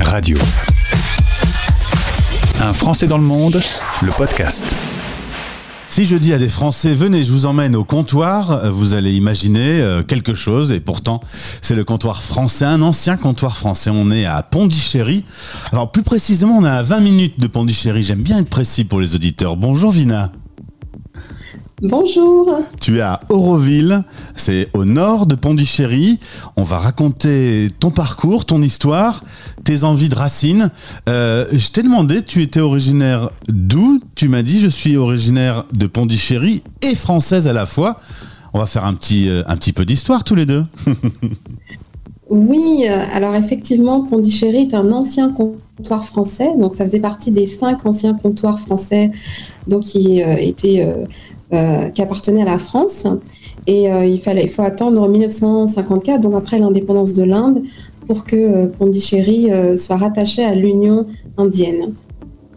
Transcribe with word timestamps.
Radio. 0.00 0.36
Un 2.60 2.74
Français 2.74 3.06
dans 3.06 3.16
le 3.16 3.24
monde, 3.24 3.58
le 4.02 4.10
podcast. 4.10 4.76
Si 5.88 6.04
je 6.04 6.14
dis 6.16 6.34
à 6.34 6.38
des 6.38 6.48
Français, 6.48 6.94
venez, 6.94 7.24
je 7.24 7.32
vous 7.32 7.46
emmène 7.46 7.74
au 7.74 7.84
comptoir, 7.84 8.70
vous 8.70 8.94
allez 8.94 9.14
imaginer 9.14 9.80
euh, 9.80 10.02
quelque 10.02 10.34
chose, 10.34 10.72
et 10.72 10.80
pourtant, 10.80 11.22
c'est 11.30 11.74
le 11.74 11.84
comptoir 11.84 12.22
français, 12.22 12.66
un 12.66 12.82
ancien 12.82 13.16
comptoir 13.16 13.56
français. 13.56 13.90
On 13.90 14.10
est 14.10 14.26
à 14.26 14.42
Pondichéry. 14.42 15.24
Alors, 15.72 15.90
plus 15.90 16.02
précisément, 16.02 16.58
on 16.58 16.64
est 16.66 16.68
à 16.68 16.82
20 16.82 17.00
minutes 17.00 17.40
de 17.40 17.46
Pondichéry. 17.46 18.02
J'aime 18.02 18.22
bien 18.22 18.40
être 18.40 18.50
précis 18.50 18.84
pour 18.84 19.00
les 19.00 19.14
auditeurs. 19.14 19.56
Bonjour, 19.56 19.90
Vina. 19.90 20.32
Bonjour. 21.82 22.58
Tu 22.80 22.96
es 22.96 23.00
à 23.02 23.20
Auroville, 23.28 24.02
c'est 24.34 24.70
au 24.72 24.86
nord 24.86 25.26
de 25.26 25.34
Pondichéry. 25.34 26.18
On 26.56 26.62
va 26.62 26.78
raconter 26.78 27.68
ton 27.80 27.90
parcours, 27.90 28.46
ton 28.46 28.62
histoire, 28.62 29.22
tes 29.62 29.84
envies 29.84 30.08
de 30.08 30.14
racines. 30.14 30.70
Euh, 31.10 31.44
je 31.52 31.68
t'ai 31.68 31.82
demandé, 31.82 32.22
tu 32.22 32.40
étais 32.40 32.60
originaire 32.60 33.28
d'où? 33.48 34.00
Tu 34.14 34.28
m'as 34.28 34.40
dit, 34.40 34.58
je 34.58 34.68
suis 34.68 34.96
originaire 34.96 35.66
de 35.74 35.86
Pondichéry 35.86 36.62
et 36.80 36.94
française 36.94 37.46
à 37.46 37.52
la 37.52 37.66
fois. 37.66 38.00
On 38.54 38.58
va 38.58 38.64
faire 38.64 38.86
un 38.86 38.94
petit, 38.94 39.28
euh, 39.28 39.42
un 39.46 39.56
petit 39.58 39.74
peu 39.74 39.84
d'histoire 39.84 40.24
tous 40.24 40.34
les 40.34 40.46
deux. 40.46 40.64
oui, 42.30 42.86
euh, 42.88 43.04
alors 43.12 43.34
effectivement, 43.34 44.00
Pondichéry 44.00 44.68
est 44.70 44.74
un 44.74 44.92
ancien 44.92 45.30
comptoir 45.30 46.06
français. 46.06 46.48
Donc 46.58 46.74
ça 46.74 46.86
faisait 46.86 47.00
partie 47.00 47.32
des 47.32 47.44
cinq 47.44 47.84
anciens 47.84 48.14
comptoirs 48.14 48.58
français 48.58 49.10
donc, 49.66 49.82
qui 49.82 50.20
étaient 50.20 50.86
euh, 50.86 51.04
qui 51.50 52.02
appartenait 52.02 52.42
à 52.42 52.46
la 52.46 52.58
France. 52.58 53.06
Et 53.66 53.90
euh, 53.90 54.04
il, 54.04 54.20
fallait, 54.20 54.44
il 54.44 54.48
faut 54.48 54.62
attendre 54.62 55.08
1954, 55.08 56.20
donc 56.20 56.34
après 56.34 56.58
l'indépendance 56.58 57.14
de 57.14 57.24
l'Inde, 57.24 57.62
pour 58.06 58.24
que 58.24 58.36
euh, 58.36 58.66
Pondichéry 58.66 59.50
soit 59.76 59.96
rattaché 59.96 60.44
à 60.44 60.54
l'Union 60.54 61.06
indienne. 61.36 61.94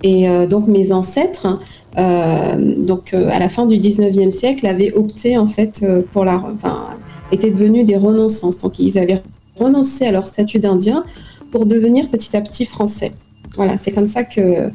Et 0.02 0.28
donc 0.47 0.67
mes 0.67 0.94
ancêtres, 0.94 1.59
donc 1.97 3.13
à 3.13 3.38
la 3.38 3.50
fin 3.50 3.66
du 3.66 3.75
19e 3.75 4.31
siècle, 4.31 4.66
avaient 4.66 4.94
opté 4.94 5.38
en 5.38 5.47
fait 5.47 5.85
pour 6.13 6.23
la, 6.23 6.38
enfin, 6.38 6.85
étaient 7.33 7.52
devenus 7.52 7.85
des 7.85 7.97
renonçants. 7.97 8.52
Donc 8.61 8.80
ils 8.80 8.97
avaient 8.97 9.22
renoncé 9.58 10.06
à 10.06 10.11
leur 10.11 10.25
statut 10.25 10.59
d'Indien 10.59 11.03
pour 11.52 11.66
devenir 11.66 12.08
petit 12.09 12.38
à 12.38 12.39
petit 12.39 12.63
français. 12.63 13.11
Voilà, 13.56 13.73
c'est 13.81 13.91
comme 13.91 14.08
ça 14.08 14.23
que 14.23 14.69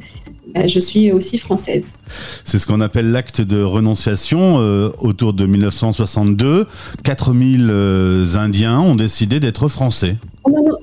je 0.53 0.79
suis 0.79 1.11
aussi 1.11 1.37
française. 1.37 1.85
C'est 2.07 2.59
ce 2.59 2.67
qu'on 2.67 2.81
appelle 2.81 3.11
l'acte 3.11 3.41
de 3.41 3.61
renonciation 3.61 4.59
euh, 4.59 4.89
autour 4.99 5.33
de 5.33 5.45
1962. 5.45 6.67
4000 7.03 7.67
euh, 7.69 8.25
Indiens 8.35 8.79
ont 8.79 8.95
décidé 8.95 9.39
d'être 9.39 9.67
français. 9.67 10.15
Oh, 10.43 10.51
non, 10.51 10.63
non. 10.63 10.77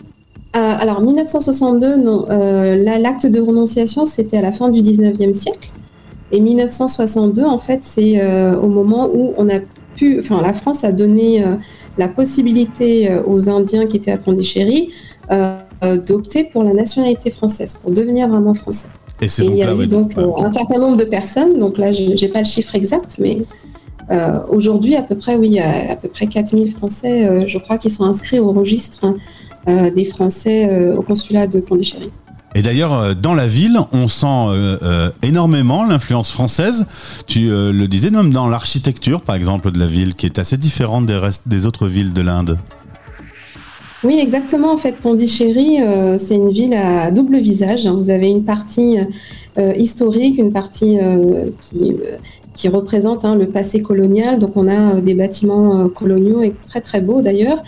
Euh, 0.55 0.59
alors 0.59 1.01
1962, 1.01 1.97
non. 1.97 2.27
l'acte 2.29 3.27
de 3.27 3.41
renonciation, 3.41 4.05
c'était 4.05 4.37
à 4.37 4.43
la 4.43 4.53
fin 4.53 4.69
du 4.69 4.83
19e 4.83 5.33
siècle. 5.33 5.71
Et 6.31 6.41
1962, 6.41 7.45
en 7.45 7.59
fait, 7.59 7.81
c'est 7.83 8.23
au 8.57 8.69
moment 8.69 9.09
où 9.13 9.33
on 9.39 9.49
a 9.49 9.61
pu, 9.97 10.19
enfin, 10.21 10.43
la 10.43 10.53
France 10.53 10.85
a 10.85 10.93
donné 10.93 11.43
la 11.97 12.09
possibilité 12.09 13.19
aux 13.27 13.49
Indiens 13.49 13.87
qui 13.87 13.97
étaient 13.97 14.13
à 14.13 14.19
Pondichéry 14.19 14.91
d'opter 16.07 16.45
pour 16.45 16.65
la 16.65 16.75
nationalité 16.75 17.31
française, 17.31 17.79
pour 17.83 17.91
devenir 17.91 18.29
vraiment 18.29 18.53
français. 18.53 18.89
Et, 19.23 19.29
il 19.39 19.55
y 19.55 19.63
a 19.63 19.73
eu 19.73 19.87
donc 19.87 20.19
euh, 20.19 20.27
un 20.39 20.53
certain 20.53 20.79
nombre 20.79 20.97
de 20.97 21.05
personnes, 21.05 21.59
donc 21.59 21.79
là 21.79 21.93
je 21.93 22.03
n'ai 22.03 22.29
pas 22.29 22.41
le 22.41 22.45
chiffre 22.45 22.75
exact, 22.75 23.17
mais 23.21 23.39
euh, 24.11 24.41
aujourd'hui 24.49 24.97
à 24.97 25.03
peu 25.03 25.15
près, 25.15 25.37
oui, 25.37 25.61
a 25.61 25.93
à 25.93 25.97
peu 25.97 26.09
près 26.09 26.27
4000 26.27 26.73
Français, 26.73 27.25
euh, 27.25 27.45
je 27.47 27.59
crois, 27.59 27.79
qui 27.79 27.89
sont 27.89 28.05
inscrits 28.05 28.41
au 28.41 28.53
registre 28.53 29.15
des 29.95 30.05
Français 30.05 30.93
au 30.97 31.03
consulat 31.03 31.47
de 31.47 31.61
Pondichéry. 31.61 32.11
Et 32.57 32.63
d'ailleurs, 32.63 33.15
dans 33.15 33.33
la 33.33 33.47
ville, 33.47 33.79
on 33.93 34.09
sent 34.09 34.49
énormément 35.23 35.85
l'influence 35.85 36.33
française. 36.33 36.85
Tu 37.29 37.49
le 37.51 37.87
disais, 37.87 38.11
même 38.11 38.33
dans 38.33 38.49
l'architecture, 38.49 39.21
par 39.21 39.37
exemple, 39.37 39.71
de 39.71 39.79
la 39.79 39.87
ville, 39.87 40.17
qui 40.17 40.27
est 40.27 40.41
assez 40.41 40.57
différente 40.57 41.07
des, 41.07 41.15
restes, 41.15 41.47
des 41.47 41.65
autres 41.65 41.87
villes 41.87 42.13
de 42.13 42.23
l'Inde. 42.23 42.59
Oui, 44.05 44.19
exactement. 44.19 44.73
En 44.73 44.79
fait, 44.79 44.97
Pondichéry, 44.97 45.81
euh, 45.81 46.19
c'est 46.19 46.35
une 46.35 46.51
ville 46.51 46.75
à 46.75 47.11
double 47.13 47.39
visage. 47.39 47.87
Vous 47.87 48.11
avez 48.11 48.29
une 48.29 48.45
partie 48.45 48.99
euh, 49.59 49.73
historique, 49.75 50.39
une 50.39 50.53
partie 50.53 50.99
euh, 51.01 51.47
qui, 51.61 51.97
qui, 52.57 52.69
représente 52.69 53.25
hein, 53.25 53.37
le 53.37 53.47
passé 53.47 53.81
colonial. 53.81 54.41
Donc, 54.41 54.57
on 54.57 54.67
a 54.67 55.01
des 55.01 55.15
bâtiments 55.15 55.89
coloniaux 55.89 56.43
et 56.43 56.53
très 56.67 56.81
très 56.81 57.01
beaux 57.01 57.23
d'ailleurs. 57.23 57.59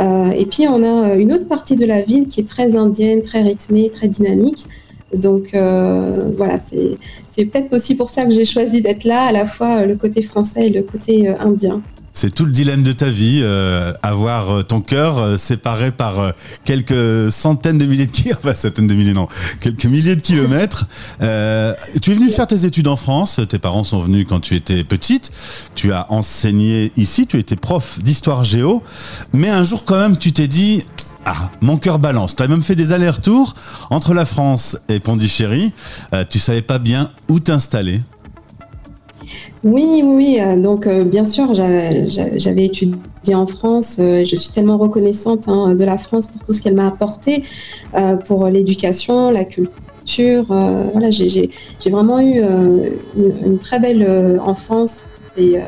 et 0.00 0.46
puis, 0.46 0.66
on 0.66 0.82
a 0.82 1.14
une 1.14 1.32
autre 1.32 1.46
partie 1.46 1.76
de 1.76 1.84
la 1.84 2.00
ville 2.00 2.26
qui 2.26 2.40
est 2.40 2.48
très 2.48 2.74
indienne, 2.74 3.20
très 3.20 3.42
rythmée, 3.42 3.90
très 3.90 4.08
dynamique. 4.08 4.66
Donc, 5.14 5.50
voilà, 5.52 6.58
c'est 6.58 7.44
peut-être 7.44 7.70
aussi 7.74 7.94
pour 7.94 8.08
ça 8.08 8.24
que 8.24 8.32
j'ai 8.32 8.46
choisi 8.46 8.80
d'être 8.80 9.04
là, 9.04 9.24
à 9.24 9.32
la 9.32 9.44
fois 9.44 9.84
le 9.84 9.96
côté 9.96 10.22
français 10.22 10.68
et 10.68 10.70
le 10.70 10.82
côté 10.82 11.28
indien. 11.28 11.82
C'est 12.14 12.34
tout 12.34 12.44
le 12.44 12.50
dilemme 12.52 12.82
de 12.82 12.92
ta 12.92 13.08
vie, 13.08 13.40
euh, 13.42 13.92
avoir 14.02 14.50
euh, 14.50 14.62
ton 14.62 14.82
cœur 14.82 15.16
euh, 15.16 15.36
séparé 15.38 15.90
par 15.90 16.32
quelques 16.64 17.32
centaines 17.32 17.78
de 17.78 17.86
milliers 17.86 18.06
de 18.06 18.10
kilomètres, 18.10 18.56
centaines 18.60 18.86
de 18.86 18.94
milliers 18.94 19.14
non, 19.14 19.28
quelques 19.60 19.86
milliers 19.86 20.14
de 20.14 20.20
kilomètres. 20.20 20.86
tu 21.20 22.10
es 22.10 22.14
venu 22.14 22.28
faire 22.28 22.46
tes 22.46 22.66
études 22.66 22.88
en 22.88 22.96
France, 22.96 23.40
tes 23.48 23.58
parents 23.58 23.84
sont 23.84 24.00
venus 24.00 24.26
quand 24.28 24.40
tu 24.40 24.56
étais 24.56 24.84
petite, 24.84 25.30
tu 25.74 25.92
as 25.92 26.12
enseigné 26.12 26.92
ici, 26.96 27.26
tu 27.26 27.38
étais 27.38 27.56
prof 27.56 27.98
d'histoire 28.00 28.44
géo, 28.44 28.82
mais 29.32 29.48
un 29.48 29.64
jour 29.64 29.86
quand 29.86 29.96
même 29.96 30.18
tu 30.18 30.32
t'es 30.32 30.48
dit, 30.48 30.84
ah, 31.24 31.50
mon 31.60 31.78
cœur 31.78 31.98
balance. 31.98 32.36
Tu 32.36 32.42
as 32.42 32.48
même 32.48 32.62
fait 32.62 32.74
des 32.74 32.92
allers-retours 32.92 33.54
entre 33.90 34.12
la 34.12 34.24
France 34.24 34.76
et 34.88 34.98
Pondichéry. 35.00 35.72
tu 36.28 36.38
savais 36.38 36.62
pas 36.62 36.78
bien 36.78 37.10
où 37.28 37.38
t'installer. 37.38 38.00
Oui, 39.64 40.02
oui, 40.04 40.38
euh, 40.40 40.56
donc 40.56 40.88
euh, 40.88 41.04
bien 41.04 41.24
sûr, 41.24 41.54
j'avais 41.54 42.64
étudié 42.64 43.34
en 43.34 43.46
France. 43.46 43.98
Euh, 44.00 44.24
je 44.24 44.34
suis 44.34 44.50
tellement 44.50 44.76
reconnaissante 44.76 45.46
hein, 45.46 45.76
de 45.76 45.84
la 45.84 45.98
France 45.98 46.26
pour 46.26 46.42
tout 46.44 46.52
ce 46.52 46.60
qu'elle 46.60 46.74
m'a 46.74 46.88
apporté, 46.88 47.44
pour 48.26 48.48
l'éducation, 48.48 49.30
la 49.30 49.44
culture. 49.44 50.46
voilà, 50.46 51.10
j'ai 51.10 51.50
vraiment 51.86 52.18
eu 52.20 52.40
une, 53.16 53.58
très 53.58 53.78
belle 53.78 54.40
enfance 54.44 55.02
et, 55.38 55.58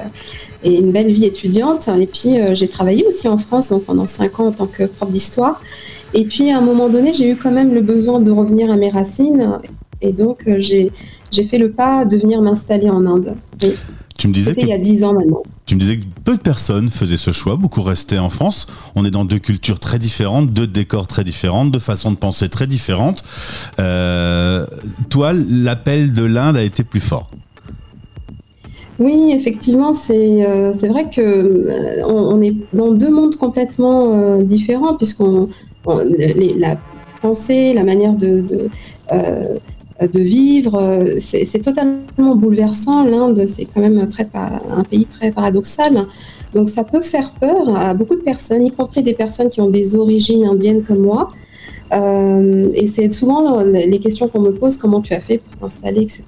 une 0.65 0.91
belle 0.91 1.13
vie 1.13 1.27
étudiante. 1.27 1.89
Et 1.89 2.07
puis, 2.07 2.37
j'ai 2.55 2.69
travaillé 2.69 3.07
aussi 3.07 3.29
en 3.29 3.39
France 3.39 3.69
donc 3.69 3.85
pendant 3.85 4.09
cinq 4.09 4.41
ans 4.41 4.47
en 4.49 4.53
tant 4.53 4.67
que 4.67 4.85
prof 4.85 5.11
d'histoire. 5.11 5.61
Et 6.15 6.25
puis, 6.25 6.51
à 6.51 6.59
un 6.59 6.63
moment 6.63 6.89
donné, 6.89 7.13
j'ai 7.13 7.29
eu 7.31 7.37
quand 7.37 7.53
même 7.53 7.75
le 7.75 7.81
besoin 7.81 8.21
de 8.21 8.31
revenir 8.33 8.73
à 8.73 8.77
mes 8.77 8.91
racines. 8.91 9.61
Et 10.01 10.13
donc, 10.13 10.45
j'ai 10.59 10.91
j'ai 11.35 11.45
fait 11.45 11.59
le 11.59 11.71
pas 11.71 12.05
de 12.05 12.17
venir 12.17 12.41
m'installer 12.41 12.89
en 12.89 13.05
Inde. 13.05 13.35
Tu 14.17 14.29
me 14.29 14.33
disais 14.33 14.55
que, 14.55 14.61
il 14.61 14.69
y 14.69 14.73
a 14.73 14.79
dix 14.79 15.05
ans 15.05 15.13
maintenant. 15.13 15.43
Tu 15.67 15.75
me 15.75 15.81
disais 15.81 15.99
que 15.99 16.05
peu 16.25 16.37
de 16.37 16.41
personnes 16.41 16.89
faisaient 16.89 17.17
ce 17.17 17.33
choix, 17.33 17.57
beaucoup 17.57 17.83
restaient 17.83 18.19
en 18.19 18.31
France. 18.31 18.67
On 18.95 19.05
est 19.05 19.11
dans 19.11 19.25
deux 19.25 19.39
cultures 19.39 19.81
très 19.81 19.99
différentes, 19.99 20.51
deux 20.53 20.67
décors 20.67 21.07
très 21.07 21.25
différentes, 21.25 21.71
deux 21.71 21.79
façons 21.79 22.11
de 22.11 22.17
penser 22.17 22.49
très 22.49 22.67
différentes. 22.67 23.25
Euh, 23.81 24.67
toi, 25.11 25.33
l'appel 25.33 26.13
de 26.13 26.25
l'Inde 26.25 26.57
a 26.57 26.63
été 26.63 26.85
plus 26.85 27.01
fort. 27.01 27.31
Oui, 28.99 29.33
effectivement, 29.33 29.93
c'est 29.93 30.47
euh, 30.47 30.73
vrai 30.89 31.11
que 31.11 31.21
euh, 31.21 32.07
on, 32.07 32.41
est 32.41 32.55
dans 32.73 32.93
deux 32.93 33.11
mondes 33.11 33.37
complètement 33.37 34.39
différents, 34.41 34.95
puisqu'on 34.95 35.49
la 35.87 36.79
pensée, 37.21 37.75
la 37.75 37.85
manière 37.85 38.15
de, 38.15 38.41
de 38.41 38.69
de 40.13 40.21
vivre. 40.21 41.15
C'est 41.19 41.61
totalement 41.61 42.37
bouleversant. 42.37 43.05
L'Inde, 43.05 43.45
c'est 43.47 43.67
quand 43.67 43.81
même 43.81 43.99
un 43.99 44.83
pays 44.85 45.07
très 45.07 45.31
paradoxal. 45.31 46.07
Donc 46.55 46.69
ça 46.69 46.85
peut 46.85 47.03
faire 47.03 47.33
peur 47.33 47.77
à 47.77 47.95
beaucoup 47.95 48.15
de 48.15 48.21
personnes, 48.21 48.65
y 48.65 48.71
compris 48.71 49.03
des 49.03 49.15
personnes 49.15 49.49
qui 49.49 49.61
ont 49.61 49.71
des 49.71 49.97
origines 49.97 50.45
indiennes 50.45 50.83
comme 50.83 51.01
moi. 51.01 51.29
Euh, 51.93 52.71
et 52.75 52.87
c'est 52.87 53.13
souvent 53.13 53.61
les 53.63 53.99
questions 53.99 54.29
qu'on 54.29 54.41
me 54.41 54.53
pose, 54.53 54.77
comment 54.77 55.01
tu 55.01 55.15
as 55.15 55.21
fait 55.21 55.39
pour 55.39 55.61
t'installer, 55.61 56.03
etc. 56.03 56.23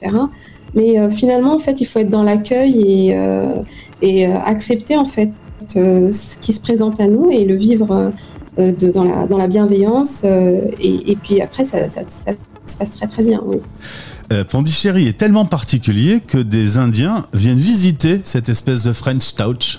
Mais 0.74 0.98
euh, 0.98 1.10
finalement, 1.10 1.54
en 1.54 1.58
fait, 1.58 1.80
il 1.80 1.86
faut 1.86 2.00
être 2.00 2.10
dans 2.10 2.22
l'accueil 2.22 3.10
et, 3.12 3.16
euh, 3.16 4.38
accepter 4.44 4.96
en 4.96 5.04
fait 5.04 5.30
ce 5.68 6.36
qui 6.40 6.52
se 6.52 6.60
présente 6.60 7.00
à 7.00 7.06
nous 7.06 7.30
et 7.30 7.44
le 7.44 7.54
vivre 7.54 8.12
dans, 8.58 9.36
la, 9.38 9.48
bienveillance. 9.48 10.24
Et, 10.24 11.10
et, 11.10 11.16
puis 11.16 11.40
après, 11.40 11.64
ça, 11.64 11.88
ça, 11.88 12.02
ça 12.08 12.32
se 12.66 12.76
passe 12.76 12.96
très 12.96 13.06
très 13.06 13.22
bien, 13.22 13.40
oui. 13.44 13.58
Euh, 14.32 14.44
Pondichéry 14.44 15.06
est 15.06 15.16
tellement 15.16 15.44
particulier 15.44 16.20
que 16.26 16.38
des 16.38 16.78
Indiens 16.78 17.26
viennent 17.32 17.58
visiter 17.58 18.20
cette 18.24 18.48
espèce 18.48 18.82
de 18.82 18.92
French 18.92 19.34
Touch. 19.34 19.78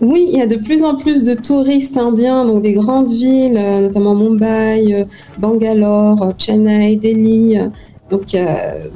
Oui, 0.00 0.26
il 0.28 0.38
y 0.38 0.42
a 0.42 0.46
de 0.46 0.56
plus 0.56 0.82
en 0.82 0.96
plus 0.96 1.22
de 1.22 1.34
touristes 1.34 1.96
indiens, 1.96 2.44
donc 2.44 2.62
des 2.62 2.72
grandes 2.72 3.10
villes, 3.10 3.56
euh, 3.56 3.82
notamment 3.82 4.14
Mumbai, 4.14 4.94
euh, 4.94 5.04
Bangalore, 5.38 6.34
Chennai, 6.38 6.96
Delhi. 6.96 7.58
Donc, 8.10 8.36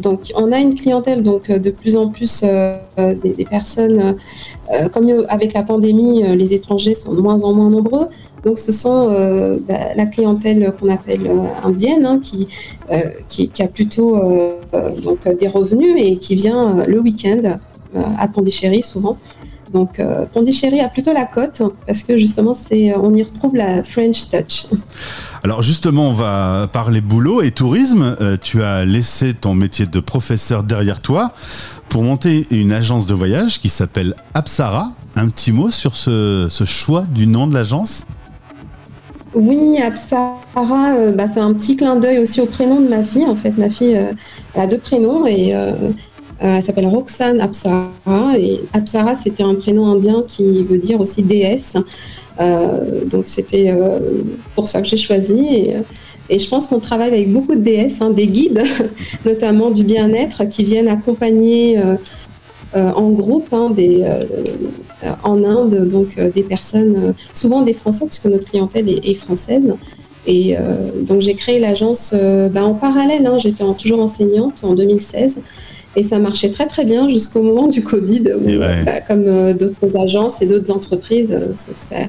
donc 0.02 0.30
on 0.34 0.52
a 0.52 0.58
une 0.58 0.74
clientèle 0.74 1.22
donc 1.22 1.50
de 1.50 1.70
plus 1.70 1.96
en 1.96 2.08
plus 2.08 2.44
des, 2.98 3.46
personnes, 3.48 4.14
comme 4.92 5.24
avec 5.30 5.54
la 5.54 5.62
pandémie, 5.62 6.22
les 6.36 6.52
étrangers 6.52 6.92
sont 6.92 7.14
de 7.14 7.22
moins 7.22 7.42
en 7.42 7.54
moins 7.54 7.70
nombreux. 7.70 8.08
Donc 8.44 8.58
ce 8.58 8.70
sont 8.72 9.08
bah, 9.68 9.94
la 9.96 10.06
clientèle 10.06 10.72
qu'on 10.78 10.88
appelle 10.88 11.28
indienne 11.64 12.06
hein, 12.06 12.20
qui, 12.22 12.46
qui, 13.28 13.48
qui, 13.48 13.62
a 13.62 13.66
plutôt 13.66 14.20
donc, 15.02 15.26
des 15.40 15.48
revenus 15.48 15.94
et 15.96 16.16
qui 16.16 16.36
vient 16.36 16.84
le 16.86 17.00
week-end 17.00 17.58
à 18.18 18.28
Pondichéry 18.28 18.82
souvent. 18.84 19.18
Donc 19.72 20.00
Pondichéry 20.32 20.80
a 20.80 20.88
plutôt 20.88 21.12
la 21.12 21.24
cote 21.24 21.60
parce 21.86 22.04
que 22.04 22.16
justement 22.16 22.54
c'est 22.54 22.94
on 22.94 23.12
y 23.14 23.22
retrouve 23.22 23.56
la 23.56 23.82
French 23.82 24.28
touch. 24.28 24.66
Alors 25.46 25.62
justement, 25.62 26.08
on 26.08 26.12
va 26.12 26.68
parler 26.72 27.00
boulot 27.00 27.40
et 27.40 27.52
tourisme. 27.52 28.16
Euh, 28.20 28.36
tu 28.36 28.64
as 28.64 28.84
laissé 28.84 29.32
ton 29.32 29.54
métier 29.54 29.86
de 29.86 30.00
professeur 30.00 30.64
derrière 30.64 31.00
toi 31.00 31.30
pour 31.88 32.02
monter 32.02 32.48
une 32.50 32.72
agence 32.72 33.06
de 33.06 33.14
voyage 33.14 33.60
qui 33.60 33.68
s'appelle 33.68 34.16
Apsara. 34.34 34.90
Un 35.14 35.28
petit 35.28 35.52
mot 35.52 35.70
sur 35.70 35.94
ce, 35.94 36.48
choix 36.64 37.02
du 37.02 37.28
nom 37.28 37.46
de 37.46 37.54
l'agence? 37.54 38.08
Oui, 39.36 39.78
Apsara, 39.80 40.96
euh, 40.96 41.12
bah, 41.12 41.26
c'est 41.32 41.40
un 41.40 41.52
petit 41.52 41.76
clin 41.76 41.96
d'œil 41.96 42.18
aussi 42.18 42.40
au 42.40 42.46
prénom 42.46 42.80
de 42.80 42.88
ma 42.88 43.04
fille. 43.04 43.26
En 43.26 43.36
fait, 43.36 43.56
ma 43.56 43.70
fille 43.70 43.96
euh, 43.96 44.12
a 44.54 44.66
deux 44.66 44.78
prénoms 44.78 45.26
et 45.26 45.54
elle 46.40 46.62
s'appelle 46.62 46.86
Roxane 46.86 47.40
Apsara. 47.40 47.86
Et 48.38 48.60
Apsara, 48.72 49.14
c'était 49.14 49.42
un 49.42 49.54
prénom 49.54 49.86
indien 49.86 50.24
qui 50.26 50.64
veut 50.64 50.78
dire 50.78 51.00
aussi 51.00 51.22
déesse. 51.22 51.76
Euh, 52.40 53.04
donc 53.04 53.26
c'était 53.26 53.70
euh, 53.70 53.98
pour 54.54 54.68
ça 54.68 54.82
que 54.82 54.88
j'ai 54.88 54.96
choisi. 54.96 55.46
Et, 55.50 55.76
euh, 55.76 56.38
je 56.38 56.48
pense 56.48 56.66
qu'on 56.66 56.80
travaille 56.80 57.12
avec 57.12 57.32
beaucoup 57.32 57.54
de 57.54 57.60
DS, 57.60 58.00
hein, 58.00 58.10
des 58.10 58.26
guides, 58.26 58.62
notamment 59.24 59.70
du 59.70 59.84
bien-être, 59.84 60.44
qui 60.48 60.64
viennent 60.64 60.88
accompagner 60.88 61.78
en 62.76 63.10
groupe 63.10 63.48
hein, 63.52 63.70
des, 63.70 64.04
en 65.24 65.42
Inde, 65.44 65.88
donc 65.88 66.20
des 66.20 66.42
personnes, 66.42 67.14
souvent 67.32 67.62
des 67.62 67.72
Français, 67.72 68.06
puisque 68.06 68.26
notre 68.26 68.48
clientèle 68.50 68.88
est, 68.88 69.14
française. 69.14 69.74
Et 70.26 70.56
donc 71.02 71.22
j'ai 71.22 71.34
créé 71.34 71.58
l'agence 71.58 72.14
bah, 72.52 72.64
en 72.64 72.74
parallèle, 72.74 73.26
hein, 73.26 73.38
j'étais 73.38 73.64
toujours 73.78 74.00
enseignante 74.00 74.62
en 74.62 74.74
2016. 74.74 75.40
Et 75.96 76.02
ça 76.02 76.18
marchait 76.18 76.50
très 76.50 76.66
très 76.66 76.84
bien 76.84 77.08
jusqu'au 77.08 77.40
moment 77.40 77.68
du 77.68 77.82
Covid, 77.82 78.34
où, 78.38 78.58
bah, 78.58 79.00
comme 79.00 79.24
euh, 79.26 79.54
d'autres 79.54 79.96
agences 79.96 80.42
et 80.42 80.46
d'autres 80.46 80.70
entreprises, 80.70 81.32
euh, 81.32 82.04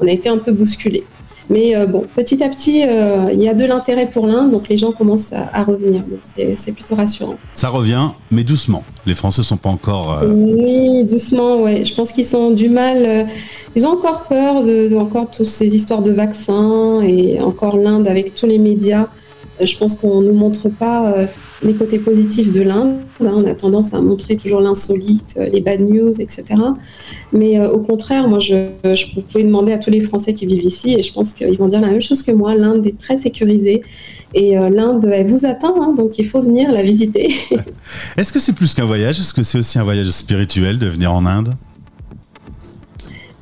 on 0.00 0.06
a 0.06 0.12
été 0.12 0.28
un 0.28 0.38
peu 0.38 0.52
bousculés. 0.52 1.02
Mais 1.50 1.76
euh, 1.76 1.86
bon, 1.86 2.04
petit 2.14 2.42
à 2.42 2.48
petit, 2.48 2.82
il 2.82 3.40
y 3.40 3.48
a 3.48 3.54
de 3.54 3.64
l'intérêt 3.64 4.08
pour 4.08 4.26
l'Inde, 4.26 4.50
donc 4.50 4.68
les 4.68 4.76
gens 4.76 4.92
commencent 4.92 5.32
à, 5.32 5.62
revenir. 5.62 6.02
Donc 6.02 6.20
c'est 6.54 6.72
plutôt 6.72 6.94
rassurant. 6.94 7.36
Ça 7.54 7.68
revient, 7.68 8.08
mais 8.30 8.44
doucement. 8.44 8.84
Les 9.06 9.14
Français 9.14 9.42
sont 9.42 9.56
pas 9.56 9.70
encore. 9.70 10.20
Oui, 10.28 11.04
doucement, 11.04 11.62
ouais. 11.62 11.84
Je 11.84 11.94
pense 11.94 12.12
qu'ils 12.12 12.24
sont 12.24 12.50
du 12.50 12.68
mal. 12.68 13.26
ils 13.74 13.86
ont 13.86 13.90
encore 13.90 14.24
peur 14.24 14.64
de, 14.64 14.96
encore 14.96 15.30
toutes 15.30 15.46
ces 15.46 15.74
histoires 15.74 16.02
de 16.02 16.12
vaccins 16.12 17.00
et 17.00 17.40
encore 17.40 17.76
l'Inde 17.76 18.08
avec 18.08 18.34
tous 18.34 18.46
les 18.46 18.58
médias. 18.58 19.06
Je 19.60 19.76
pense 19.76 19.94
qu'on 19.94 20.20
nous 20.20 20.32
montre 20.32 20.68
pas 20.68 21.28
les 21.64 21.74
côtés 21.74 21.98
positifs 21.98 22.52
de 22.52 22.62
l'Inde. 22.62 22.96
Hein, 23.20 23.32
on 23.34 23.44
a 23.46 23.54
tendance 23.54 23.94
à 23.94 24.00
montrer 24.00 24.36
toujours 24.36 24.60
l'insolite, 24.60 25.34
euh, 25.36 25.46
les 25.46 25.60
bad 25.60 25.80
news, 25.80 26.20
etc. 26.20 26.44
Mais 27.32 27.58
euh, 27.58 27.70
au 27.70 27.80
contraire, 27.80 28.28
moi, 28.28 28.40
je, 28.40 28.68
je, 28.84 29.14
vous 29.14 29.22
pouvez 29.22 29.44
demander 29.44 29.72
à 29.72 29.78
tous 29.78 29.90
les 29.90 30.00
Français 30.00 30.34
qui 30.34 30.46
vivent 30.46 30.64
ici, 30.64 30.94
et 30.94 31.02
je 31.02 31.12
pense 31.12 31.32
qu'ils 31.32 31.56
vont 31.58 31.68
dire 31.68 31.80
la 31.80 31.88
même 31.88 32.00
chose 32.00 32.22
que 32.22 32.32
moi. 32.32 32.54
L'Inde 32.54 32.86
est 32.86 32.98
très 32.98 33.16
sécurisée. 33.16 33.82
Et 34.34 34.58
euh, 34.58 34.70
l'Inde, 34.70 35.08
elle 35.12 35.26
vous 35.26 35.44
attend, 35.46 35.80
hein, 35.82 35.94
donc 35.94 36.18
il 36.18 36.26
faut 36.26 36.42
venir 36.42 36.72
la 36.72 36.82
visiter. 36.82 37.34
Est-ce 38.16 38.32
que 38.32 38.38
c'est 38.38 38.54
plus 38.54 38.74
qu'un 38.74 38.86
voyage? 38.86 39.20
Est-ce 39.20 39.34
que 39.34 39.42
c'est 39.42 39.58
aussi 39.58 39.78
un 39.78 39.84
voyage 39.84 40.08
spirituel 40.08 40.78
de 40.78 40.86
venir 40.86 41.12
en 41.12 41.26
Inde? 41.26 41.54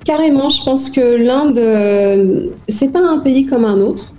Carrément, 0.04 0.50
je 0.50 0.64
pense 0.64 0.90
que 0.90 1.00
l'Inde, 1.00 2.50
c'est 2.68 2.90
pas 2.90 3.00
un 3.00 3.18
pays 3.18 3.46
comme 3.46 3.64
un 3.64 3.80
autre. 3.80 4.12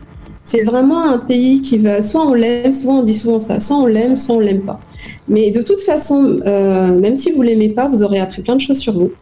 C'est 0.51 0.63
vraiment 0.63 1.01
un 1.01 1.17
pays 1.17 1.61
qui 1.61 1.77
va, 1.77 2.01
soit 2.01 2.27
on 2.27 2.33
l'aime, 2.33 2.73
souvent 2.73 2.99
on 2.99 3.03
dit 3.03 3.13
souvent 3.13 3.39
ça, 3.39 3.61
soit 3.61 3.77
on 3.77 3.85
l'aime, 3.85 4.17
soit 4.17 4.35
on 4.35 4.41
l'aime 4.41 4.63
pas. 4.63 4.81
Mais 5.29 5.49
de 5.49 5.61
toute 5.61 5.81
façon, 5.81 6.41
euh, 6.45 6.99
même 6.99 7.15
si 7.15 7.31
vous 7.31 7.41
l'aimez 7.41 7.69
pas, 7.69 7.87
vous 7.87 8.03
aurez 8.03 8.19
appris 8.19 8.41
plein 8.41 8.57
de 8.57 8.59
choses 8.59 8.79
sur 8.79 8.91
vous. 8.91 9.13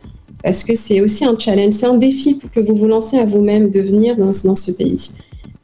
Parce 0.43 0.63
que 0.63 0.73
c'est 0.73 1.01
aussi 1.01 1.25
un 1.25 1.37
challenge, 1.37 1.73
c'est 1.73 1.85
un 1.85 1.97
défi 1.97 2.33
pour 2.33 2.49
que 2.49 2.59
vous 2.59 2.75
vous 2.75 2.87
lancez 2.87 3.19
à 3.19 3.25
vous-même 3.25 3.69
de 3.69 3.79
venir 3.79 4.15
dans 4.15 4.33
ce 4.33 4.71
pays. 4.71 5.11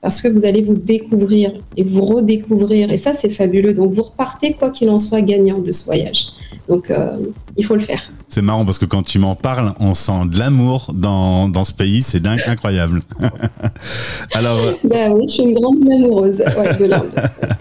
Parce 0.02 0.22
que 0.22 0.28
vous 0.28 0.46
allez 0.46 0.62
vous 0.62 0.76
découvrir 0.76 1.52
et 1.76 1.84
vous 1.84 2.04
redécouvrir. 2.04 2.92
Et 2.92 3.00
ça, 3.00 3.14
c'est 3.14 3.30
fabuleux. 3.30 3.74
Donc 3.74 3.92
vous 3.92 4.04
repartez, 4.04 4.54
quoi 4.54 4.70
qu'il 4.70 4.92
en 4.92 5.00
soit, 5.00 5.22
gagnant 5.22 5.58
de 5.58 5.72
ce 5.72 5.84
voyage. 5.84 6.28
Donc, 6.68 6.90
euh, 6.90 7.18
il 7.58 7.66
faut 7.66 7.76
le 7.76 7.82
faire. 7.82 8.02
C'est 8.28 8.42
marrant 8.42 8.66
parce 8.66 8.78
que 8.78 8.86
quand 8.86 9.04
tu 9.04 9.20
m'en 9.20 9.36
parles, 9.36 9.74
on 9.80 9.94
sent 9.94 10.26
de 10.28 10.40
l'amour 10.40 10.92
dans, 10.94 11.48
dans, 11.48 11.64
ce 11.64 11.74
pays. 11.74 12.02
C'est 12.02 12.20
dingue, 12.20 12.42
incroyable. 12.48 13.02
Alors. 14.34 14.58
Ben 14.84 15.14
oui, 15.14 15.26
je 15.28 15.34
suis 15.34 15.44
une 15.44 15.54
grande 15.54 15.78
amoureuse 15.90 16.38
de 16.38 16.86
l'Inde. 16.86 17.04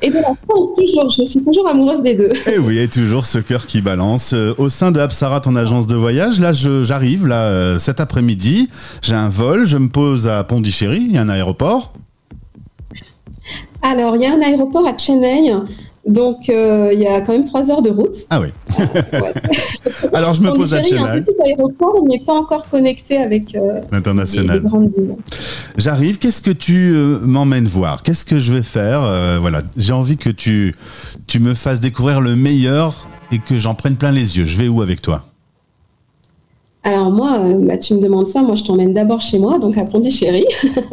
Et 0.02 0.08
de 0.10 0.14
la 0.14 0.34
France, 0.48 0.70
toujours. 0.76 1.10
Je 1.10 1.24
suis 1.24 1.42
toujours 1.42 1.68
amoureuse 1.68 2.02
des 2.02 2.14
deux. 2.14 2.32
Et 2.46 2.54
eh 2.54 2.58
oui, 2.58 2.78
et 2.78 2.88
toujours 2.88 3.26
ce 3.26 3.38
cœur 3.38 3.66
qui 3.66 3.80
balance. 3.80 4.32
Euh, 4.32 4.54
au 4.58 4.68
sein 4.68 4.90
de 4.90 5.00
Apsara, 5.00 5.40
ton 5.40 5.54
agence 5.54 5.86
de 5.86 5.96
voyage, 5.96 6.40
là, 6.40 6.52
j'arrive, 6.52 7.26
là, 7.26 7.42
euh, 7.42 7.78
cet 7.78 8.00
après-midi. 8.00 8.68
J'ai 9.02 9.14
un 9.14 9.28
vol, 9.28 9.66
je 9.66 9.76
me 9.76 9.88
pose 9.88 10.28
à 10.28 10.44
Pondichéry, 10.44 11.02
il 11.08 11.12
y 11.12 11.18
a 11.18 11.22
un 11.22 11.28
aéroport. 11.28 11.92
Alors, 13.82 14.16
il 14.16 14.22
y 14.22 14.26
a 14.26 14.32
un 14.32 14.40
aéroport 14.40 14.86
à 14.88 14.96
Chennai. 14.96 15.52
Donc, 16.06 16.48
euh, 16.48 16.90
il 16.92 17.00
y 17.00 17.06
a 17.06 17.22
quand 17.22 17.32
même 17.32 17.46
trois 17.46 17.70
heures 17.70 17.80
de 17.80 17.90
route. 17.90 18.16
Ah 18.28 18.40
oui. 18.40 18.48
Alors, 20.12 20.34
je 20.34 20.42
me 20.42 20.52
pose 20.52 20.74
à 20.74 20.82
Chennai. 20.82 20.98
un 21.00 21.20
petit 21.20 21.34
aéroport, 21.42 22.02
n'est 22.06 22.22
pas 22.24 22.34
encore 22.34 22.68
connecté 22.68 23.16
avec 23.16 23.54
euh, 23.54 23.80
l'international. 23.90 24.62
J'arrive. 25.76 26.18
Qu'est-ce 26.18 26.42
que 26.42 26.50
tu 26.50 26.92
euh, 26.94 27.18
m'emmènes 27.20 27.66
voir? 27.66 28.02
Qu'est-ce 28.02 28.24
que 28.24 28.38
je 28.38 28.52
vais 28.52 28.62
faire? 28.62 29.00
Voilà, 29.40 29.62
j'ai 29.76 29.92
envie 29.92 30.16
que 30.16 30.30
tu 30.30 30.74
tu 31.26 31.40
me 31.40 31.54
fasses 31.54 31.80
découvrir 31.80 32.20
le 32.20 32.36
meilleur 32.36 33.08
et 33.32 33.38
que 33.38 33.58
j'en 33.58 33.74
prenne 33.74 33.96
plein 33.96 34.12
les 34.12 34.38
yeux. 34.38 34.46
Je 34.46 34.58
vais 34.58 34.68
où 34.68 34.82
avec 34.82 35.00
toi? 35.00 35.24
Alors 36.84 37.10
moi, 37.10 37.40
bah, 37.60 37.78
tu 37.78 37.94
me 37.94 38.00
demandes 38.00 38.26
ça, 38.26 38.42
moi 38.42 38.54
je 38.54 38.62
t'emmène 38.62 38.92
d'abord 38.92 39.20
chez 39.20 39.38
moi, 39.38 39.58
donc 39.58 39.78
à 39.78 39.86
Pondichéry, 39.86 40.44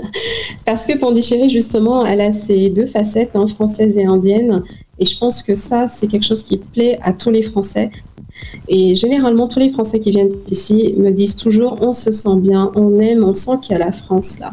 parce 0.65 0.85
que 0.85 0.97
Pondichéry 0.97 1.49
justement, 1.49 2.05
elle 2.05 2.21
a 2.21 2.31
ses 2.31 2.69
deux 2.69 2.85
facettes, 2.85 3.31
hein, 3.35 3.45
française 3.47 3.97
et 3.97 4.05
indienne, 4.05 4.63
et 4.99 5.05
je 5.05 5.17
pense 5.17 5.43
que 5.43 5.55
ça, 5.55 5.87
c'est 5.87 6.07
quelque 6.07 6.25
chose 6.25 6.43
qui 6.43 6.57
plaît 6.57 6.97
à 7.01 7.11
tous 7.11 7.31
les 7.31 7.41
Français. 7.41 7.89
Et 8.67 8.95
généralement, 8.95 9.47
tous 9.47 9.59
les 9.59 9.69
Français 9.69 9.99
qui 9.99 10.11
viennent 10.11 10.29
ici 10.49 10.93
me 10.97 11.11
disent 11.11 11.35
toujours 11.35 11.77
on 11.81 11.93
se 11.93 12.11
sent 12.11 12.37
bien, 12.37 12.71
on 12.75 12.99
aime, 12.99 13.23
on 13.23 13.33
sent 13.33 13.57
qu'il 13.61 13.73
y 13.73 13.75
a 13.75 13.79
la 13.79 13.91
France 13.91 14.39
là. 14.39 14.51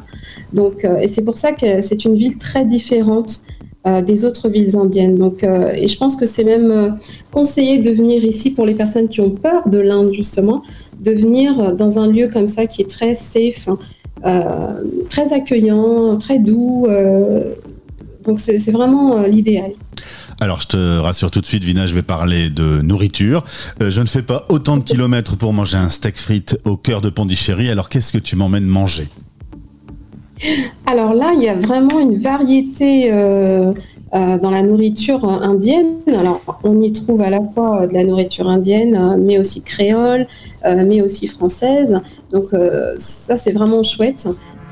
Donc, 0.52 0.84
euh, 0.84 0.98
et 0.98 1.08
c'est 1.08 1.22
pour 1.22 1.36
ça 1.36 1.52
que 1.52 1.80
c'est 1.82 2.04
une 2.04 2.14
ville 2.14 2.38
très 2.38 2.64
différente 2.64 3.40
euh, 3.86 4.02
des 4.02 4.24
autres 4.24 4.48
villes 4.48 4.76
indiennes. 4.76 5.16
Donc, 5.16 5.44
euh, 5.44 5.72
et 5.74 5.86
je 5.86 5.98
pense 5.98 6.16
que 6.16 6.26
c'est 6.26 6.44
même 6.44 6.96
conseillé 7.30 7.78
de 7.78 7.90
venir 7.90 8.24
ici 8.24 8.50
pour 8.50 8.66
les 8.66 8.74
personnes 8.74 9.08
qui 9.08 9.20
ont 9.20 9.30
peur 9.30 9.68
de 9.68 9.78
l'Inde 9.78 10.12
justement, 10.12 10.62
de 11.00 11.12
venir 11.12 11.74
dans 11.76 11.98
un 11.98 12.06
lieu 12.08 12.28
comme 12.32 12.46
ça 12.46 12.66
qui 12.66 12.82
est 12.82 12.90
très 12.90 13.14
safe, 13.14 13.68
très 15.10 15.32
accueillant, 15.32 16.16
très 16.18 16.38
doux. 16.38 16.86
donc 18.24 18.40
c'est 18.40 18.70
vraiment 18.70 19.22
l'idéal. 19.22 19.72
Alors, 20.40 20.60
je 20.60 20.68
te 20.68 20.98
rassure 20.98 21.32
tout 21.32 21.40
de 21.40 21.46
suite, 21.46 21.64
Vina, 21.64 21.86
je 21.86 21.94
vais 21.94 22.02
parler 22.02 22.48
de 22.48 22.80
nourriture. 22.80 23.44
Euh, 23.82 23.90
je 23.90 24.00
ne 24.00 24.06
fais 24.06 24.22
pas 24.22 24.46
autant 24.48 24.76
de 24.76 24.84
kilomètres 24.84 25.36
pour 25.36 25.52
manger 25.52 25.78
un 25.78 25.90
steak 25.90 26.16
frites 26.16 26.60
au 26.64 26.76
cœur 26.76 27.00
de 27.00 27.10
Pondichéry. 27.10 27.68
Alors, 27.70 27.88
qu'est-ce 27.88 28.12
que 28.12 28.18
tu 28.18 28.36
m'emmènes 28.36 28.66
manger? 28.66 29.08
Alors 30.86 31.14
là, 31.14 31.32
il 31.34 31.42
y 31.42 31.48
a 31.48 31.56
vraiment 31.56 31.98
une 31.98 32.18
variété 32.18 33.12
euh, 33.12 33.72
euh, 34.14 34.38
dans 34.38 34.50
la 34.50 34.62
nourriture 34.62 35.24
indienne. 35.24 35.96
Alors, 36.06 36.40
on 36.64 36.80
y 36.80 36.92
trouve 36.92 37.20
à 37.20 37.30
la 37.30 37.42
fois 37.42 37.86
de 37.86 37.94
la 37.94 38.04
nourriture 38.04 38.48
indienne, 38.48 39.16
mais 39.18 39.38
aussi 39.38 39.62
créole, 39.62 40.26
mais 40.64 41.02
aussi 41.02 41.26
française. 41.26 42.00
Donc, 42.32 42.46
ça, 42.98 43.36
c'est 43.36 43.52
vraiment 43.52 43.82
chouette. 43.82 44.28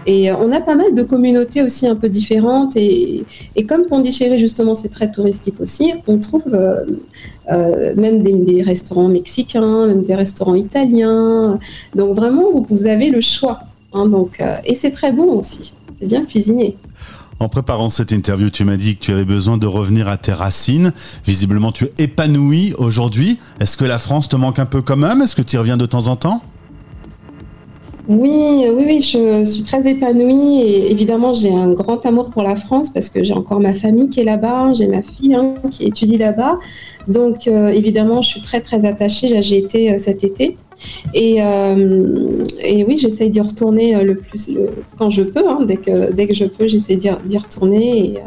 Et 0.06 0.30
euh, 0.30 0.36
on 0.38 0.52
a 0.52 0.60
pas 0.60 0.76
mal 0.76 0.94
de 0.94 1.02
communautés 1.02 1.62
aussi 1.62 1.86
un 1.86 1.96
peu 1.96 2.08
différentes. 2.08 2.76
Et, 2.76 3.24
comme 3.68 3.86
Pondichéry, 3.86 4.38
justement, 4.38 4.74
c'est 4.74 4.88
très 4.88 5.10
touristique 5.10 5.60
aussi, 5.60 5.92
on 6.06 6.18
trouve 6.18 6.54
euh, 6.54 6.84
euh, 7.50 7.92
même 7.96 8.22
des, 8.22 8.62
restaurants 8.62 9.08
mexicains, 9.08 9.88
même 9.88 10.04
des 10.04 10.14
restaurants 10.14 10.54
italiens. 10.54 11.58
Donc 11.94 12.14
vraiment, 12.14 12.44
vous, 12.52 12.86
avez 12.86 13.10
le 13.10 13.20
choix. 13.20 13.60
Hein, 13.92 14.06
donc, 14.06 14.42
et 14.64 14.74
c'est 14.74 14.92
très 14.92 15.12
bon 15.12 15.38
aussi. 15.38 15.72
C'est 15.98 16.06
bien 16.06 16.24
cuisiné. 16.24 16.76
En 17.38 17.48
préparant 17.48 17.90
cette 17.90 18.12
interview, 18.12 18.48
tu 18.48 18.64
m'as 18.64 18.76
dit 18.76 18.96
que 18.96 19.00
tu 19.00 19.12
avais 19.12 19.24
besoin 19.24 19.58
de 19.58 19.66
revenir 19.66 20.08
à 20.08 20.16
tes 20.16 20.32
racines. 20.32 20.92
Visiblement, 21.26 21.70
tu 21.70 21.84
es 21.84 22.04
épanoui 22.04 22.72
aujourd'hui. 22.78 23.38
Est-ce 23.60 23.76
que 23.76 23.84
la 23.84 23.98
France 23.98 24.28
te 24.28 24.36
manque 24.36 24.58
un 24.58 24.64
peu 24.64 24.80
quand 24.80 24.96
même? 24.96 25.20
Est-ce 25.20 25.36
que 25.36 25.42
tu 25.42 25.56
y 25.56 25.58
reviens 25.58 25.76
de 25.76 25.84
temps 25.84 26.08
en 26.08 26.16
temps? 26.16 26.40
Oui, 28.08 28.64
oui, 28.72 28.84
oui, 28.86 29.00
je 29.00 29.44
suis 29.44 29.64
très 29.64 29.88
épanouie 29.88 30.60
et 30.60 30.92
évidemment 30.92 31.34
j'ai 31.34 31.52
un 31.52 31.72
grand 31.72 32.06
amour 32.06 32.30
pour 32.30 32.44
la 32.44 32.54
France 32.54 32.90
parce 32.90 33.08
que 33.08 33.24
j'ai 33.24 33.34
encore 33.34 33.58
ma 33.58 33.74
famille 33.74 34.08
qui 34.08 34.20
est 34.20 34.24
là-bas, 34.24 34.72
j'ai 34.74 34.86
ma 34.86 35.02
fille 35.02 35.34
hein, 35.34 35.54
qui 35.72 35.86
étudie 35.86 36.16
là-bas. 36.16 36.56
Donc 37.08 37.48
euh, 37.48 37.68
évidemment 37.70 38.22
je 38.22 38.28
suis 38.28 38.40
très 38.40 38.60
très 38.60 38.86
attachée, 38.86 39.42
j'ai 39.42 39.58
été 39.58 39.92
euh, 39.92 39.98
cet 39.98 40.22
été. 40.22 40.56
Et, 41.14 41.42
euh, 41.42 42.44
et 42.62 42.84
oui, 42.84 42.96
j'essaye 42.96 43.30
d'y 43.30 43.40
retourner 43.40 44.02
le 44.02 44.16
plus 44.16 44.50
quand 44.98 45.10
je 45.10 45.22
peux, 45.22 45.48
hein, 45.48 45.60
dès, 45.66 45.76
que, 45.76 46.12
dès 46.12 46.26
que 46.26 46.34
je 46.34 46.44
peux, 46.44 46.66
j'essaie 46.68 46.96
d'y 46.96 47.38
retourner. 47.38 47.98
Et, 47.98 48.18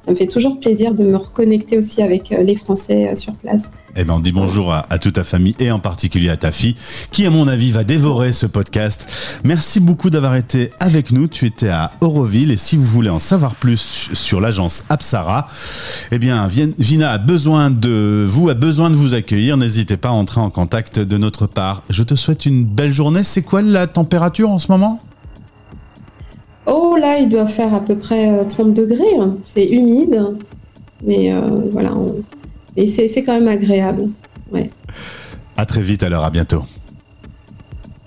ça 0.00 0.10
me 0.10 0.16
fait 0.16 0.26
toujours 0.26 0.60
plaisir 0.60 0.92
de 0.92 1.02
me 1.02 1.16
reconnecter 1.16 1.78
aussi 1.78 2.02
avec 2.02 2.28
les 2.28 2.54
Français 2.54 3.16
sur 3.16 3.32
place. 3.36 3.72
Eh 3.96 4.02
ben, 4.02 4.14
on 4.14 4.18
dit 4.18 4.32
bonjour 4.32 4.72
à, 4.72 4.98
toute 4.98 5.14
ta 5.14 5.24
famille 5.24 5.54
et 5.60 5.70
en 5.70 5.78
particulier 5.78 6.28
à 6.28 6.36
ta 6.36 6.50
fille, 6.50 6.74
qui 7.12 7.26
à 7.26 7.30
mon 7.30 7.46
avis 7.46 7.70
va 7.70 7.84
dévorer 7.84 8.32
ce 8.32 8.46
podcast. 8.46 9.40
Merci 9.44 9.78
beaucoup 9.78 10.10
d'avoir 10.10 10.34
été 10.34 10.72
avec 10.80 11.12
nous. 11.12 11.28
Tu 11.28 11.46
étais 11.46 11.68
à 11.68 11.92
Auroville 12.00 12.50
et 12.50 12.56
si 12.56 12.76
vous 12.76 12.84
voulez 12.84 13.10
en 13.10 13.20
savoir 13.20 13.54
plus 13.54 14.10
sur 14.12 14.40
l'agence 14.40 14.84
Apsara, 14.88 15.46
eh 16.10 16.18
bien, 16.18 16.48
Vina 16.48 17.12
a 17.12 17.18
besoin 17.18 17.70
de 17.70 18.26
vous, 18.28 18.48
a 18.48 18.54
besoin 18.54 18.90
de 18.90 18.96
vous 18.96 19.14
accueillir. 19.14 19.56
N'hésitez 19.56 19.96
pas 19.96 20.08
à 20.08 20.12
entrer 20.12 20.40
en 20.40 20.50
contact 20.50 20.98
de 20.98 21.16
notre 21.16 21.46
part. 21.46 21.84
Je 21.88 22.02
te 22.02 22.16
souhaite 22.16 22.46
une 22.46 22.64
belle 22.64 22.92
journée. 22.92 23.22
C'est 23.22 23.42
quoi 23.42 23.62
la 23.62 23.86
température 23.86 24.50
en 24.50 24.58
ce 24.58 24.72
moment? 24.72 24.98
Oh 26.66 26.96
là, 26.98 27.18
il 27.18 27.28
doit 27.28 27.46
faire 27.46 27.72
à 27.74 27.80
peu 27.80 27.96
près 27.96 28.44
30 28.44 28.76
euh, 28.76 28.86
degrés. 28.86 29.20
Hein. 29.20 29.36
C'est 29.44 29.68
humide. 29.68 30.20
Mais 31.06 31.32
euh, 31.32 31.40
voilà, 31.70 31.92
et 32.76 32.86
c'est 32.86 33.22
quand 33.22 33.34
même 33.34 33.48
agréable. 33.48 34.08
Ouais. 34.52 34.70
À 35.56 35.66
très 35.66 35.80
vite 35.80 36.02
alors, 36.02 36.24
à 36.24 36.30
bientôt. 36.30 36.64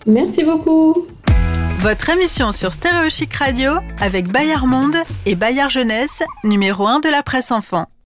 Merci 0.06 0.44
beaucoup. 0.44 1.06
Votre 1.80 2.10
émission 2.10 2.52
sur 2.52 2.74
Stéréo 2.74 3.10
Chic 3.10 3.34
Radio 3.34 3.74
avec 4.00 4.32
Bayard 4.32 4.66
Monde 4.66 4.98
et 5.26 5.36
Bayard 5.36 5.70
Jeunesse, 5.70 6.24
numéro 6.44 6.88
1 6.88 7.02
de 7.02 7.10
la 7.10 7.24
presse 7.24 7.52
enfant. 7.52 7.88